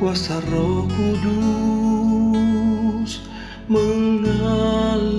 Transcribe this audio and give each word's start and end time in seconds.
kuasa 0.00 0.40
roh 0.48 0.88
kudus 0.88 2.00
Mengalirlah 3.68 5.12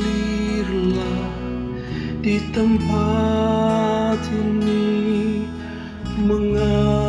di 2.25 2.41
tempat 2.49 4.17
ini 4.33 5.45
Mengalirlah 6.17 7.00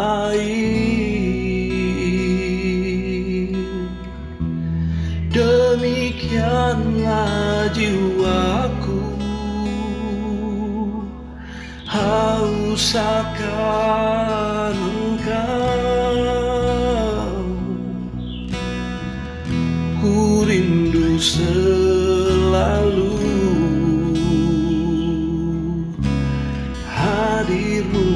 air. 0.00 0.80
Demikianlah 5.30 6.90
jiwaku 7.76 8.98
haus 11.86 12.96
akan 12.98 14.74
engkau. 14.74 16.18
Ku 20.00 20.42
rindu 20.48 21.14
selalu 21.20 23.14
hadirmu 26.90 28.09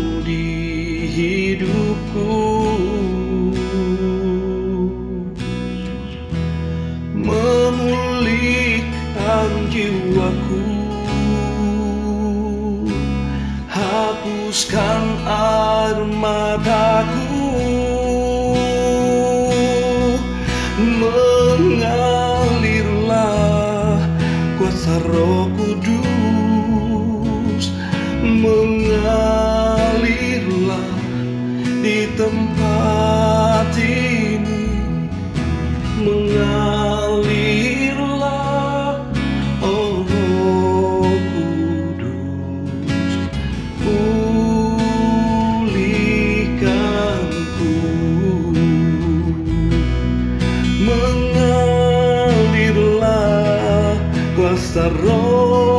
kuasa 54.91 55.74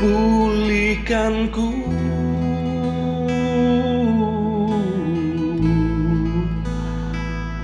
pulihkanku 0.00 1.68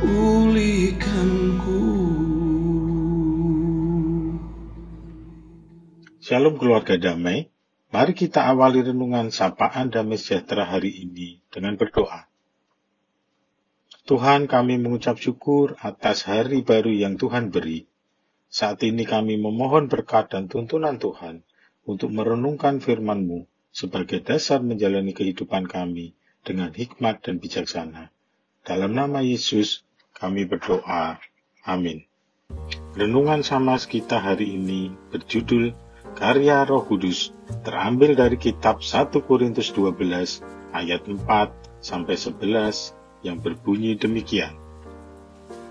pulihkanku 0.05 1.81
Shalom 6.20 6.61
keluarga 6.61 7.00
damai. 7.00 7.49
Mari 7.88 8.12
kita 8.12 8.44
awali 8.44 8.84
renungan 8.84 9.32
sapaan 9.32 9.88
damai 9.88 10.20
sejahtera 10.20 10.69
hari 10.69 10.93
ini 10.93 11.40
dengan 11.49 11.81
berdoa. 11.81 12.28
Tuhan 14.05 14.44
kami 14.44 14.76
mengucap 14.76 15.16
syukur 15.16 15.81
atas 15.81 16.28
hari 16.28 16.61
baru 16.61 16.93
yang 16.93 17.16
Tuhan 17.16 17.49
beri. 17.49 17.88
Saat 18.52 18.84
ini 18.84 19.08
kami 19.08 19.40
memohon 19.40 19.88
berkat 19.88 20.37
dan 20.37 20.52
tuntunan 20.52 21.00
Tuhan 21.00 21.46
untuk 21.87 22.11
merenungkan 22.11 22.83
firman-Mu 22.83 23.47
sebagai 23.71 24.21
dasar 24.21 24.61
menjalani 24.61 25.15
kehidupan 25.15 25.71
kami 25.71 26.19
dengan 26.43 26.75
hikmat 26.75 27.23
dan 27.23 27.38
bijaksana. 27.38 28.11
Dalam 28.67 28.93
nama 28.93 29.23
Yesus 29.23 29.87
kami 30.11 30.44
berdoa. 30.50 31.23
Amin. 31.62 32.03
Renungan 32.99 33.47
sama 33.47 33.79
kita 33.79 34.19
hari 34.19 34.59
ini 34.59 34.91
berjudul 35.15 35.75
Karya 36.17 36.65
Roh 36.65 36.83
Kudus 36.87 37.31
terambil 37.61 38.17
dari 38.17 38.41
kitab 38.41 38.81
1 38.81 39.12
Korintus 39.23 39.69
12 39.75 40.43
ayat 40.73 41.03
4 41.05 41.21
sampai 41.85 42.17
11 42.17 42.97
yang 43.21 43.37
berbunyi 43.43 43.99
demikian. 44.00 44.56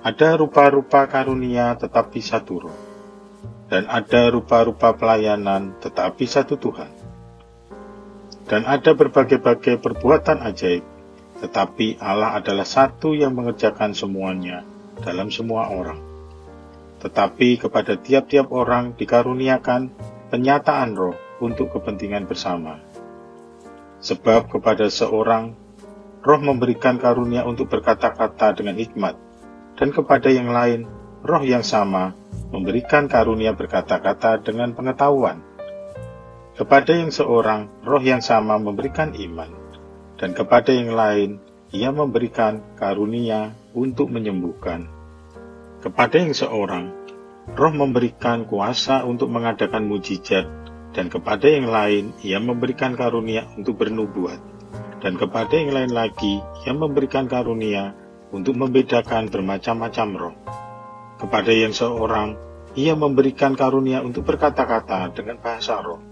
Ada 0.06 0.38
rupa-rupa 0.38 1.10
karunia 1.10 1.74
tetapi 1.82 2.22
satu 2.22 2.70
roh, 2.70 2.78
dan 3.72 3.90
ada 3.90 4.30
rupa-rupa 4.30 4.94
pelayanan 4.94 5.78
tetapi 5.82 6.26
satu 6.30 6.56
Tuhan. 6.58 6.92
dan 8.46 8.62
ada 8.66 8.94
berbagai-bagai 8.94 9.82
perbuatan 9.82 10.46
ajaib, 10.46 10.86
tetapi 11.42 11.98
Allah 11.98 12.38
adalah 12.38 12.66
satu 12.66 13.18
yang 13.18 13.34
mengerjakan 13.34 13.98
semuanya 13.98 14.62
dalam 15.02 15.34
semua 15.34 15.74
orang. 15.74 15.98
Tetapi 17.02 17.62
kepada 17.62 17.98
tiap-tiap 17.98 18.54
orang 18.54 18.94
dikaruniakan 18.98 19.90
penyataan 20.30 20.94
roh 20.94 21.18
untuk 21.42 21.74
kepentingan 21.74 22.30
bersama. 22.30 22.82
Sebab 24.02 24.54
kepada 24.54 24.94
seorang 24.94 25.58
roh 26.22 26.42
memberikan 26.42 27.02
karunia 27.02 27.46
untuk 27.46 27.70
berkata-kata 27.74 28.62
dengan 28.62 28.78
hikmat, 28.78 29.18
dan 29.78 29.90
kepada 29.90 30.30
yang 30.30 30.54
lain 30.54 30.86
roh 31.26 31.42
yang 31.42 31.66
sama 31.66 32.14
memberikan 32.54 33.10
karunia 33.10 33.58
berkata-kata 33.58 34.46
dengan 34.46 34.78
pengetahuan. 34.78 35.42
Kepada 36.54 36.94
yang 36.94 37.10
seorang, 37.10 37.82
roh 37.82 38.00
yang 38.00 38.22
sama 38.22 38.62
memberikan 38.62 39.12
iman, 39.18 39.50
dan 40.22 40.38
kepada 40.38 40.70
yang 40.70 40.94
lain, 40.94 41.42
ia 41.74 41.90
memberikan 41.90 42.62
karunia 42.78 43.58
untuk 43.74 44.14
menyembuhkan. 44.14 44.86
Kepada 45.82 46.22
yang 46.22 46.38
seorang, 46.38 46.94
roh 47.58 47.74
memberikan 47.74 48.46
kuasa 48.46 49.02
untuk 49.04 49.34
mengadakan 49.34 49.90
mujizat, 49.90 50.46
dan 50.94 51.10
kepada 51.10 51.50
yang 51.50 51.68
lain, 51.68 52.14
ia 52.22 52.38
memberikan 52.38 52.94
karunia 52.94 53.50
untuk 53.58 53.82
bernubuat, 53.82 54.40
dan 55.02 55.18
kepada 55.18 55.52
yang 55.58 55.74
lain 55.74 55.92
lagi, 55.92 56.40
ia 56.64 56.72
memberikan 56.78 57.26
karunia 57.26 57.98
untuk 58.30 58.56
membedakan 58.56 59.28
bermacam-macam 59.28 60.10
roh. 60.16 60.65
Kepada 61.16 61.52
yang 61.56 61.72
seorang, 61.72 62.36
ia 62.76 62.92
memberikan 62.92 63.56
karunia 63.56 64.04
untuk 64.04 64.28
berkata-kata 64.28 65.16
dengan 65.16 65.40
bahasa 65.40 65.80
roh, 65.80 66.04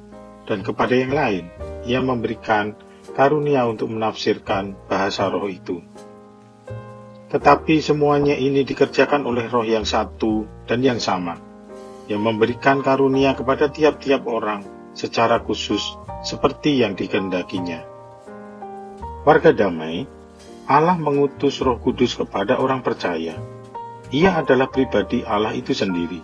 dan 0.47 0.63
kepada 0.63 0.95
yang 0.95 1.11
lain, 1.11 1.51
ia 1.83 1.99
memberikan 1.99 2.71
karunia 3.11 3.67
untuk 3.67 3.91
menafsirkan 3.91 4.75
bahasa 4.87 5.27
roh 5.27 5.51
itu. 5.51 5.83
Tetapi 7.27 7.83
semuanya 7.83 8.37
ini 8.39 8.63
dikerjakan 8.63 9.27
oleh 9.27 9.51
roh 9.51 9.67
yang 9.67 9.83
satu 9.83 10.47
dan 10.63 10.79
yang 10.79 11.03
sama, 11.03 11.35
yang 12.07 12.23
memberikan 12.23 12.79
karunia 12.79 13.35
kepada 13.35 13.67
tiap-tiap 13.67 14.23
orang 14.23 14.63
secara 14.95 15.43
khusus 15.43 15.83
seperti 16.23 16.79
yang 16.79 16.95
dikehendakinya. 16.95 17.83
Warga 19.27 19.51
damai, 19.51 20.07
Allah 20.63 20.95
mengutus 20.95 21.59
roh 21.59 21.75
kudus 21.75 22.15
kepada 22.15 22.55
orang 22.55 22.79
percaya. 22.79 23.35
Ia 24.13 24.45
adalah 24.45 24.69
pribadi 24.69 25.25
Allah 25.25 25.57
itu 25.57 25.73
sendiri. 25.73 26.21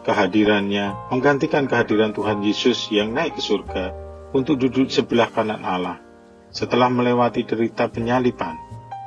Kehadirannya 0.00 1.12
menggantikan 1.12 1.68
kehadiran 1.68 2.16
Tuhan 2.16 2.40
Yesus 2.40 2.88
yang 2.88 3.12
naik 3.12 3.36
ke 3.36 3.44
surga 3.44 3.92
untuk 4.32 4.56
duduk 4.56 4.88
sebelah 4.88 5.28
kanan 5.28 5.60
Allah 5.60 6.00
setelah 6.48 6.88
melewati 6.88 7.44
derita 7.44 7.92
penyalipan, 7.92 8.56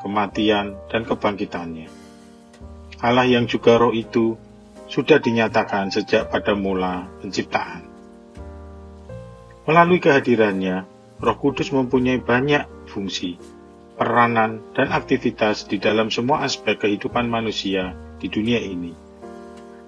kematian, 0.05 0.77
dan 0.93 1.01
kebangkitannya. 1.01 1.89
Allah 3.01 3.25
yang 3.25 3.49
juga 3.49 3.81
roh 3.81 3.89
itu 3.89 4.37
sudah 4.85 5.17
dinyatakan 5.17 5.89
sejak 5.89 6.29
pada 6.29 6.53
mula 6.53 7.09
penciptaan. 7.25 7.89
Melalui 9.65 9.97
kehadirannya, 9.97 10.85
Roh 11.17 11.37
Kudus 11.41 11.73
mempunyai 11.73 12.21
banyak 12.21 12.85
fungsi, 12.85 13.41
peranan, 13.97 14.61
dan 14.77 14.93
aktivitas 14.93 15.65
di 15.65 15.81
dalam 15.81 16.13
semua 16.13 16.45
aspek 16.45 16.77
kehidupan 16.77 17.25
manusia 17.25 18.10
di 18.21 18.29
dunia 18.29 18.61
ini. 18.61 18.93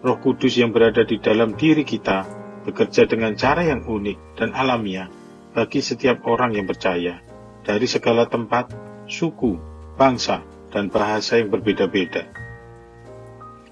Roh 0.02 0.18
Kudus 0.18 0.58
yang 0.58 0.74
berada 0.74 1.06
di 1.06 1.22
dalam 1.22 1.54
diri 1.54 1.86
kita 1.86 2.26
bekerja 2.66 3.06
dengan 3.06 3.38
cara 3.38 3.62
yang 3.62 3.86
unik 3.86 4.42
dan 4.42 4.50
alamiah 4.58 5.08
bagi 5.54 5.80
setiap 5.86 6.26
orang 6.26 6.58
yang 6.58 6.66
percaya 6.66 7.22
dari 7.62 7.86
segala 7.86 8.26
tempat, 8.26 8.74
suku, 9.06 9.56
bangsa, 9.96 10.42
dan 10.74 10.90
bahasa 10.90 11.38
yang 11.38 11.54
berbeda-beda. 11.54 12.26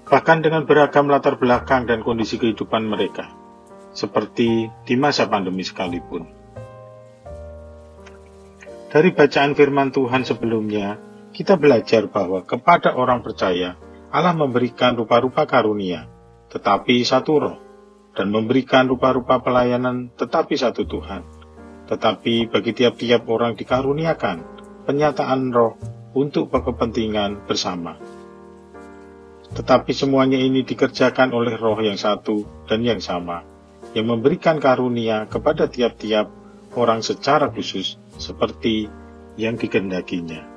Bahkan 0.06 0.38
dengan 0.44 0.62
beragam 0.64 1.10
latar 1.10 1.36
belakang 1.36 1.90
dan 1.90 2.06
kondisi 2.06 2.38
kehidupan 2.38 2.86
mereka, 2.86 3.32
seperti 3.90 4.70
di 4.86 4.94
masa 4.94 5.26
pandemi 5.26 5.66
sekalipun. 5.66 6.24
Dari 8.92 9.08
bacaan 9.16 9.56
firman 9.56 9.88
Tuhan 9.88 10.22
sebelumnya, 10.22 11.00
kita 11.32 11.56
belajar 11.56 12.12
bahwa 12.12 12.44
kepada 12.44 12.92
orang 12.92 13.24
percaya, 13.24 13.72
Allah 14.12 14.36
memberikan 14.36 14.94
rupa-rupa 14.94 15.48
karunia, 15.48 16.04
tetapi 16.52 17.00
satu 17.02 17.32
roh, 17.40 17.56
dan 18.12 18.28
memberikan 18.28 18.84
rupa-rupa 18.84 19.40
pelayanan, 19.40 20.12
tetapi 20.14 20.54
satu 20.60 20.84
Tuhan 20.84 21.42
tetapi 21.92 22.48
bagi 22.48 22.72
tiap-tiap 22.72 23.28
orang 23.28 23.52
dikaruniakan 23.52 24.40
penyataan 24.88 25.52
roh 25.52 25.76
untuk 26.16 26.48
kepentingan 26.48 27.44
bersama. 27.44 28.00
Tetapi 29.52 29.92
semuanya 29.92 30.40
ini 30.40 30.64
dikerjakan 30.64 31.36
oleh 31.36 31.60
roh 31.60 31.76
yang 31.84 32.00
satu 32.00 32.64
dan 32.64 32.80
yang 32.80 33.04
sama, 33.04 33.44
yang 33.92 34.08
memberikan 34.08 34.56
karunia 34.56 35.28
kepada 35.28 35.68
tiap-tiap 35.68 36.32
orang 36.72 37.04
secara 37.04 37.52
khusus 37.52 38.00
seperti 38.16 38.88
yang 39.36 39.60
dikehendakinya. 39.60 40.51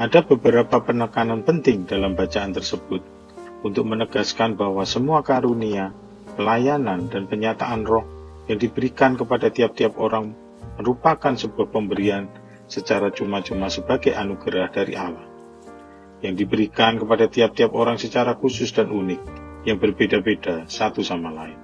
Ada 0.00 0.24
beberapa 0.24 0.80
penekanan 0.80 1.44
penting 1.44 1.84
dalam 1.84 2.16
bacaan 2.16 2.56
tersebut 2.56 3.04
untuk 3.60 3.84
menegaskan 3.84 4.56
bahwa 4.56 4.80
semua 4.88 5.20
karunia, 5.20 5.92
pelayanan, 6.40 7.12
dan 7.12 7.28
penyataan 7.28 7.84
roh 7.84 8.08
yang 8.48 8.56
diberikan 8.56 9.20
kepada 9.20 9.52
tiap-tiap 9.52 10.00
orang 10.00 10.32
merupakan 10.80 11.36
sebuah 11.36 11.68
pemberian 11.68 12.32
secara 12.64 13.12
cuma-cuma 13.12 13.68
sebagai 13.68 14.16
anugerah 14.16 14.72
dari 14.72 14.96
Allah, 14.96 15.28
yang 16.24 16.32
diberikan 16.32 16.96
kepada 16.96 17.28
tiap-tiap 17.28 17.76
orang 17.76 18.00
secara 18.00 18.40
khusus 18.40 18.72
dan 18.72 18.88
unik, 18.88 19.20
yang 19.68 19.76
berbeda-beda 19.76 20.64
satu 20.64 21.04
sama 21.04 21.28
lain. 21.28 21.60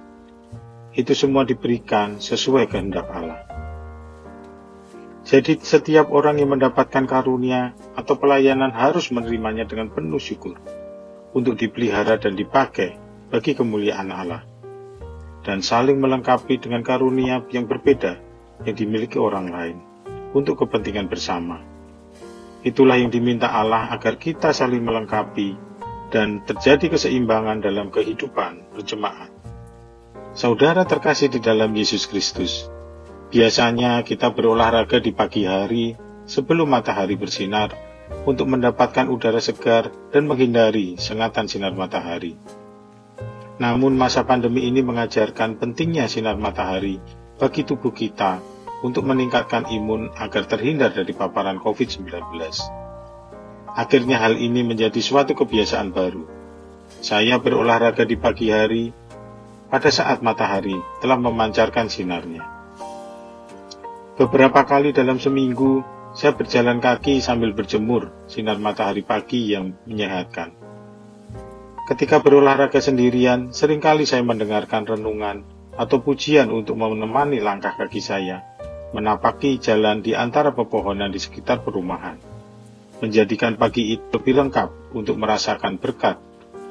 Itu 0.93 1.17
semua 1.17 1.41
diberikan 1.41 2.21
sesuai 2.21 2.69
kehendak 2.69 3.09
Allah. 3.09 3.46
Jadi 5.27 5.59
setiap 5.59 6.07
orang 6.15 6.39
yang 6.39 6.55
mendapatkan 6.55 7.03
karunia 7.03 7.75
atau 7.99 8.15
pelayanan 8.15 8.71
harus 8.71 9.11
menerimanya 9.11 9.67
dengan 9.67 9.91
penuh 9.91 10.23
syukur 10.23 10.55
untuk 11.35 11.59
dipelihara 11.59 12.15
dan 12.15 12.39
dipakai 12.39 12.95
bagi 13.27 13.51
kemuliaan 13.51 14.07
Allah 14.07 14.47
dan 15.43 15.59
saling 15.59 15.99
melengkapi 15.99 16.63
dengan 16.63 16.79
karunia 16.79 17.43
yang 17.51 17.67
berbeda 17.67 18.23
yang 18.63 18.75
dimiliki 18.79 19.19
orang 19.19 19.51
lain 19.51 19.77
untuk 20.31 20.63
kepentingan 20.63 21.11
bersama. 21.11 21.59
Itulah 22.63 22.95
yang 22.95 23.11
diminta 23.11 23.51
Allah 23.51 23.91
agar 23.91 24.15
kita 24.15 24.55
saling 24.55 24.79
melengkapi 24.79 25.59
dan 26.07 26.39
terjadi 26.47 26.95
keseimbangan 26.95 27.59
dalam 27.59 27.91
kehidupan 27.91 28.79
berjemaat. 28.79 29.27
Saudara 30.31 30.87
terkasih 30.87 31.27
di 31.27 31.43
dalam 31.43 31.75
Yesus 31.75 32.07
Kristus, 32.07 32.71
biasanya 33.27 34.07
kita 34.07 34.31
berolahraga 34.31 35.03
di 35.03 35.11
pagi 35.11 35.43
hari 35.43 35.99
sebelum 36.23 36.71
matahari 36.71 37.19
bersinar 37.19 37.75
untuk 38.23 38.47
mendapatkan 38.47 39.11
udara 39.11 39.43
segar 39.43 39.91
dan 40.15 40.31
menghindari 40.31 40.95
sengatan 40.95 41.51
sinar 41.51 41.75
matahari. 41.75 42.39
Namun 43.59 43.99
masa 43.99 44.23
pandemi 44.23 44.69
ini 44.69 44.79
mengajarkan 44.79 45.59
pentingnya 45.59 46.07
sinar 46.07 46.39
matahari 46.39 47.03
bagi 47.35 47.67
tubuh 47.67 47.91
kita 47.91 48.39
untuk 48.85 49.03
meningkatkan 49.09 49.67
imun 49.67 50.13
agar 50.15 50.45
terhindar 50.47 50.93
dari 50.93 51.11
paparan 51.11 51.59
COVID-19. 51.59 52.13
Akhirnya 53.73 54.17
hal 54.23 54.39
ini 54.39 54.63
menjadi 54.63 55.01
suatu 55.03 55.35
kebiasaan 55.35 55.91
baru. 55.91 56.23
Saya 57.03 57.37
berolahraga 57.41 58.07
di 58.07 58.15
pagi 58.15 58.49
hari 58.53 58.89
pada 59.67 59.91
saat 59.91 60.23
matahari 60.23 60.77
telah 61.03 61.19
memancarkan 61.19 61.91
sinarnya. 61.91 62.56
Beberapa 64.17 64.65
kali 64.65 64.97
dalam 64.97 65.21
seminggu, 65.21 65.85
saya 66.17 66.33
berjalan 66.33 66.81
kaki 66.81 67.21
sambil 67.21 67.53
berjemur 67.53 68.09
sinar 68.25 68.57
matahari 68.57 69.05
pagi 69.05 69.53
yang 69.53 69.77
menyehatkan. 69.85 70.57
Ketika 71.85 72.17
berolahraga 72.25 72.81
sendirian, 72.81 73.53
sering 73.53 73.77
kali 73.77 74.09
saya 74.09 74.25
mendengarkan 74.25 74.89
renungan 74.89 75.45
atau 75.77 76.01
pujian 76.01 76.49
untuk 76.49 76.81
menemani 76.81 77.37
langkah 77.37 77.77
kaki 77.77 78.01
saya, 78.01 78.41
menapaki 78.89 79.61
jalan 79.61 80.01
di 80.01 80.17
antara 80.17 80.49
pepohonan 80.49 81.13
di 81.13 81.21
sekitar 81.21 81.61
perumahan, 81.61 82.17
menjadikan 83.05 83.53
pagi 83.53 84.01
itu 84.01 84.17
lebih 84.17 84.33
lengkap 84.33 84.97
untuk 84.97 85.13
merasakan 85.21 85.77
berkat 85.77 86.17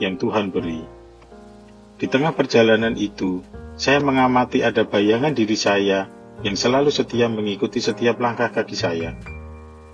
yang 0.02 0.18
Tuhan 0.18 0.50
beri. 0.50 0.82
Di 1.94 2.10
tengah 2.10 2.34
perjalanan 2.34 2.98
itu, 2.98 3.38
saya 3.78 4.02
mengamati 4.02 4.66
ada 4.66 4.82
bayangan 4.82 5.30
diri 5.30 5.54
saya 5.54 6.15
yang 6.44 6.56
selalu 6.58 6.92
setia 6.92 7.30
mengikuti 7.30 7.80
setiap 7.80 8.20
langkah 8.20 8.52
kaki 8.52 8.76
saya. 8.76 9.16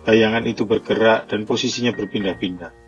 Bayangan 0.02 0.42
itu 0.46 0.66
bergerak 0.66 1.30
dan 1.30 1.46
posisinya 1.46 1.94
berpindah-pindah 1.94 2.82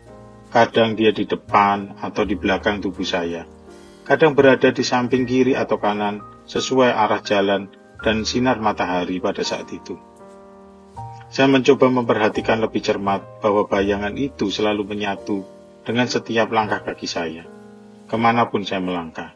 Kadang 0.55 0.95
dia 0.95 1.11
di 1.11 1.27
depan 1.27 1.99
atau 1.99 2.23
di 2.23 2.39
belakang 2.39 2.79
tubuh 2.79 3.03
saya. 3.03 3.43
Kadang 4.07 4.39
berada 4.39 4.71
di 4.71 4.87
samping 4.87 5.27
kiri 5.27 5.51
atau 5.51 5.75
kanan 5.75 6.23
sesuai 6.47 6.95
arah 6.95 7.19
jalan 7.19 7.67
dan 7.99 8.23
sinar 8.23 8.63
matahari 8.63 9.19
pada 9.19 9.43
saat 9.43 9.67
itu. 9.75 9.99
Saya 11.27 11.51
mencoba 11.51 11.91
memperhatikan 11.91 12.63
lebih 12.63 12.79
cermat 12.79 13.43
bahwa 13.43 13.67
bayangan 13.67 14.15
itu 14.15 14.47
selalu 14.47 14.87
menyatu 14.87 15.43
dengan 15.83 16.07
setiap 16.07 16.47
langkah 16.55 16.87
kaki 16.87 17.03
saya, 17.03 17.43
ke 18.07 18.15
mana 18.15 18.47
pun 18.47 18.63
saya 18.63 18.79
melangkah. 18.79 19.34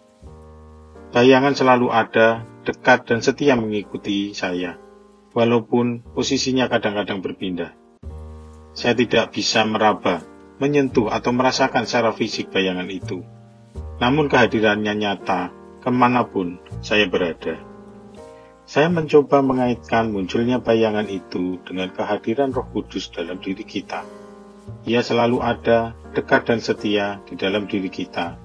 Bayangan 1.09 1.57
selalu 1.57 1.89
ada, 1.89 2.45
dekat 2.61 3.09
dan 3.09 3.25
setia 3.25 3.57
mengikuti 3.57 4.37
saya, 4.37 4.77
walaupun 5.33 6.05
posisinya 6.13 6.69
kadang-kadang 6.69 7.25
berpindah. 7.25 7.73
Saya 8.77 8.93
tidak 8.93 9.33
bisa 9.33 9.65
meraba, 9.65 10.21
menyentuh 10.61 11.09
atau 11.09 11.33
merasakan 11.33 11.89
secara 11.89 12.13
fisik 12.13 12.53
bayangan 12.53 12.85
itu. 12.93 13.25
Namun 13.97 14.29
kehadirannya 14.29 14.93
nyata 14.93 15.49
ke 15.81 15.89
mana 15.89 16.29
pun 16.29 16.61
saya 16.85 17.09
berada. 17.09 17.57
Saya 18.69 18.93
mencoba 18.93 19.41
mengaitkan 19.41 20.13
munculnya 20.13 20.61
bayangan 20.61 21.09
itu 21.09 21.57
dengan 21.65 21.89
kehadiran 21.89 22.53
Roh 22.53 22.69
Kudus 22.69 23.09
dalam 23.09 23.41
diri 23.41 23.65
kita. 23.65 24.05
Ia 24.85 25.01
selalu 25.01 25.41
ada, 25.41 25.97
dekat 26.13 26.53
dan 26.53 26.61
setia 26.61 27.17
di 27.25 27.33
dalam 27.33 27.65
diri 27.65 27.89
kita. 27.89 28.37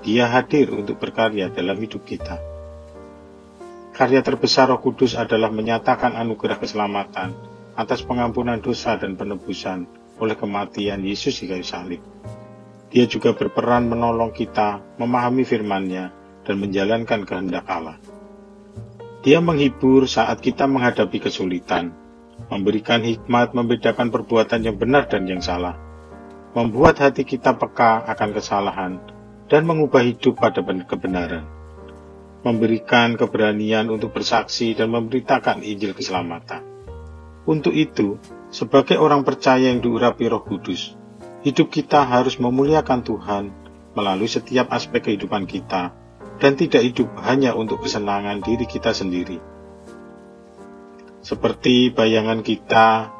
Dia 0.00 0.30
hadir 0.30 0.70
untuk 0.70 1.02
berkarya 1.02 1.50
dalam 1.50 1.76
hidup 1.76 2.06
kita. 2.06 2.38
Karya 3.92 4.24
terbesar 4.24 4.72
Roh 4.72 4.80
Kudus 4.80 5.12
adalah 5.12 5.52
menyatakan 5.52 6.16
anugerah 6.16 6.56
keselamatan 6.56 7.36
atas 7.76 8.00
pengampunan 8.00 8.56
dosa 8.62 8.96
dan 8.96 9.18
penebusan 9.18 9.84
oleh 10.16 10.36
kematian 10.36 11.04
Yesus 11.04 11.40
di 11.42 11.52
kayu 11.52 11.66
salib. 11.66 12.00
Dia 12.90 13.04
juga 13.04 13.36
berperan 13.36 13.92
menolong 13.92 14.32
kita 14.32 14.82
memahami 14.96 15.44
firman-Nya 15.44 16.04
dan 16.48 16.56
menjalankan 16.58 17.28
kehendak 17.28 17.68
Allah. 17.68 18.00
Dia 19.20 19.44
menghibur 19.44 20.08
saat 20.08 20.40
kita 20.40 20.64
menghadapi 20.64 21.20
kesulitan, 21.20 21.92
memberikan 22.48 23.04
hikmat 23.04 23.52
membedakan 23.52 24.08
perbuatan 24.08 24.64
yang 24.64 24.80
benar 24.80 25.12
dan 25.12 25.28
yang 25.28 25.44
salah, 25.44 25.76
membuat 26.56 27.04
hati 27.04 27.28
kita 27.28 27.52
peka 27.52 28.00
akan 28.08 28.30
kesalahan, 28.32 28.92
dan 29.50 29.66
mengubah 29.66 30.06
hidup 30.06 30.38
pada 30.38 30.62
kebenaran, 30.62 31.42
memberikan 32.46 33.18
keberanian 33.18 33.90
untuk 33.90 34.14
bersaksi 34.14 34.78
dan 34.78 34.94
memberitakan 34.94 35.66
Injil 35.66 35.92
keselamatan. 35.92 36.62
Untuk 37.50 37.74
itu, 37.74 38.22
sebagai 38.54 39.02
orang 39.02 39.26
percaya 39.26 39.74
yang 39.74 39.82
diurapi 39.82 40.30
Roh 40.30 40.46
Kudus, 40.46 40.94
hidup 41.42 41.66
kita 41.66 42.06
harus 42.06 42.38
memuliakan 42.38 43.02
Tuhan 43.02 43.44
melalui 43.98 44.30
setiap 44.30 44.70
aspek 44.70 45.10
kehidupan 45.10 45.50
kita 45.50 45.90
dan 46.38 46.54
tidak 46.54 46.86
hidup 46.86 47.10
hanya 47.26 47.58
untuk 47.58 47.82
kesenangan 47.82 48.38
diri 48.40 48.70
kita 48.70 48.94
sendiri. 48.94 49.42
Seperti 51.20 51.92
bayangan 51.92 52.40
kita 52.40 53.12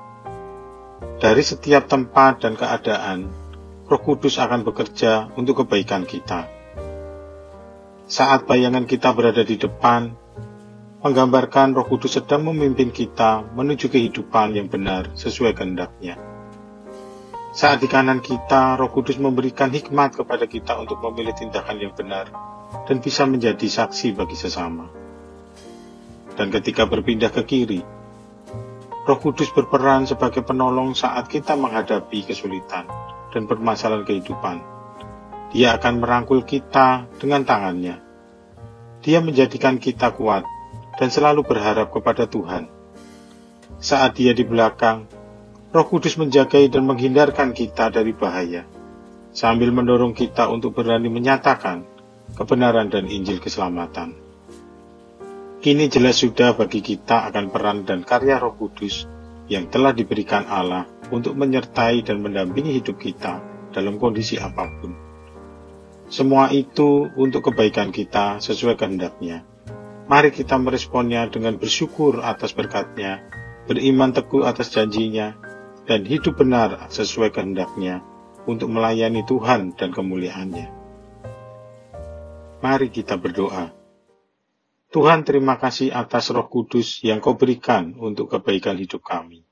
dari 1.20 1.42
setiap 1.44 1.84
tempat 1.84 2.40
dan 2.40 2.56
keadaan, 2.56 3.28
Roh 3.90 3.98
Kudus 3.98 4.38
akan 4.38 4.62
bekerja 4.62 5.34
untuk 5.34 5.66
kebaikan 5.66 6.06
kita. 6.06 6.46
Saat 8.06 8.46
bayangan 8.46 8.86
kita 8.86 9.10
berada 9.10 9.42
di 9.42 9.58
depan, 9.58 10.14
menggambarkan 11.02 11.74
Roh 11.74 11.82
Kudus 11.90 12.14
sedang 12.14 12.46
memimpin 12.46 12.94
kita 12.94 13.42
menuju 13.50 13.90
kehidupan 13.90 14.54
yang 14.54 14.70
benar 14.70 15.10
sesuai 15.18 15.58
kehendaknya. 15.58 16.14
Saat 17.50 17.82
di 17.82 17.90
kanan 17.90 18.22
kita, 18.22 18.78
Roh 18.78 18.94
Kudus 18.94 19.18
memberikan 19.18 19.74
hikmat 19.74 20.22
kepada 20.22 20.46
kita 20.46 20.78
untuk 20.78 21.02
memilih 21.10 21.34
tindakan 21.34 21.82
yang 21.82 21.90
benar 21.90 22.30
dan 22.86 23.02
bisa 23.02 23.26
menjadi 23.26 23.66
saksi 23.66 24.14
bagi 24.14 24.38
sesama. 24.38 24.86
Dan 26.38 26.54
ketika 26.54 26.86
berpindah 26.86 27.34
ke 27.34 27.42
kiri, 27.42 27.82
Roh 29.02 29.18
Kudus 29.18 29.50
berperan 29.50 30.06
sebagai 30.06 30.46
penolong 30.46 30.94
saat 30.94 31.26
kita 31.26 31.58
menghadapi 31.58 32.22
kesulitan 32.30 33.10
dan 33.30 33.46
permasalahan 33.50 34.06
kehidupan. 34.06 34.62
Dia 35.50 35.74
akan 35.74 35.98
merangkul 35.98 36.46
kita 36.46 37.10
dengan 37.18 37.42
tangannya. 37.42 37.98
Dia 39.02 39.18
menjadikan 39.18 39.82
kita 39.82 40.14
kuat 40.14 40.46
dan 41.00 41.08
selalu 41.10 41.42
berharap 41.42 41.90
kepada 41.90 42.28
Tuhan. 42.30 42.70
Saat 43.80 44.20
dia 44.20 44.36
di 44.36 44.44
belakang, 44.44 45.08
Roh 45.72 45.86
Kudus 45.86 46.18
menjagai 46.20 46.68
dan 46.68 46.84
menghindarkan 46.84 47.56
kita 47.56 47.88
dari 47.88 48.12
bahaya, 48.12 48.68
sambil 49.32 49.72
mendorong 49.72 50.12
kita 50.12 50.50
untuk 50.50 50.76
berani 50.76 51.08
menyatakan 51.08 51.86
kebenaran 52.36 52.92
dan 52.92 53.08
Injil 53.08 53.40
keselamatan. 53.40 54.14
Kini 55.60 55.88
jelas 55.92 56.20
sudah 56.20 56.56
bagi 56.56 56.80
kita 56.80 57.28
akan 57.32 57.52
peran 57.52 57.84
dan 57.84 58.00
karya 58.04 58.40
Roh 58.40 58.56
Kudus 58.56 59.04
yang 59.50 59.68
telah 59.68 59.92
diberikan 59.92 60.46
Allah 60.46 60.99
untuk 61.10 61.36
menyertai 61.36 62.02
dan 62.06 62.22
mendampingi 62.22 62.78
hidup 62.82 62.98
kita 62.98 63.42
dalam 63.70 63.98
kondisi 63.98 64.38
apa 64.38 64.66
pun. 64.80 64.92
Semua 66.10 66.50
itu 66.50 67.06
untuk 67.14 67.50
kebaikan 67.50 67.94
kita 67.94 68.42
sesuai 68.42 68.74
kehendaknya. 68.74 69.46
Mari 70.10 70.34
kita 70.34 70.58
meresponnya 70.58 71.30
dengan 71.30 71.54
bersyukur 71.54 72.18
atas 72.26 72.50
berkatnya, 72.50 73.22
beriman 73.70 74.10
teguh 74.10 74.42
atas 74.42 74.74
janjinya, 74.74 75.38
dan 75.86 76.02
hidup 76.02 76.34
benar 76.34 76.90
sesuai 76.90 77.30
kehendaknya 77.30 78.02
untuk 78.46 78.74
melayani 78.74 79.22
Tuhan 79.22 79.78
dan 79.78 79.94
kemuliaannya. 79.94 80.66
Mari 82.60 82.88
kita 82.90 83.14
berdoa. 83.14 83.70
Tuhan 84.90 85.22
terima 85.22 85.54
kasih 85.62 85.94
atas 85.94 86.34
roh 86.34 86.50
kudus 86.50 87.06
yang 87.06 87.22
kau 87.22 87.38
berikan 87.38 87.94
untuk 87.94 88.34
kebaikan 88.34 88.74
hidup 88.74 89.06
kami. 89.06 89.46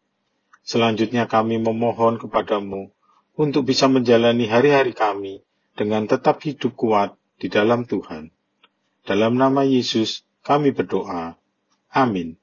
Selanjutnya 0.68 1.24
kami 1.24 1.56
memohon 1.56 2.20
kepadamu 2.20 2.92
untuk 3.40 3.64
bisa 3.64 3.88
menjalani 3.88 4.44
hari-hari 4.44 4.92
kami 4.92 5.40
dengan 5.72 6.04
tetap 6.04 6.44
hidup 6.44 6.76
kuat 6.76 7.16
di 7.40 7.48
dalam 7.48 7.88
Tuhan. 7.88 8.28
Dalam 9.08 9.40
nama 9.40 9.64
Yesus 9.64 10.28
kami 10.44 10.76
berdoa. 10.76 11.40
Amin. 11.88 12.36